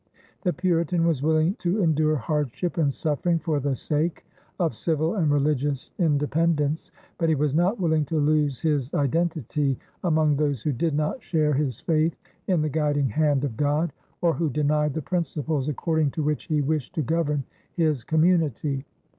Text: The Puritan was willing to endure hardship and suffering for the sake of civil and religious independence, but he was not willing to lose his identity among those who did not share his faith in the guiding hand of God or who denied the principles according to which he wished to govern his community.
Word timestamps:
The 0.41 0.51
Puritan 0.51 1.05
was 1.05 1.21
willing 1.21 1.53
to 1.59 1.83
endure 1.83 2.15
hardship 2.15 2.77
and 2.79 2.91
suffering 2.91 3.37
for 3.37 3.59
the 3.59 3.75
sake 3.75 4.25
of 4.59 4.75
civil 4.75 5.13
and 5.13 5.29
religious 5.29 5.91
independence, 5.99 6.89
but 7.19 7.29
he 7.29 7.35
was 7.35 7.53
not 7.53 7.79
willing 7.79 8.05
to 8.05 8.19
lose 8.19 8.59
his 8.59 8.91
identity 8.95 9.77
among 10.03 10.37
those 10.37 10.63
who 10.63 10.71
did 10.71 10.95
not 10.95 11.21
share 11.21 11.53
his 11.53 11.79
faith 11.81 12.15
in 12.47 12.63
the 12.63 12.67
guiding 12.69 13.09
hand 13.09 13.43
of 13.43 13.55
God 13.55 13.93
or 14.21 14.33
who 14.33 14.49
denied 14.49 14.95
the 14.95 15.03
principles 15.03 15.69
according 15.69 16.09
to 16.13 16.23
which 16.23 16.45
he 16.45 16.61
wished 16.61 16.95
to 16.95 17.03
govern 17.03 17.43
his 17.75 18.03
community. 18.03 18.85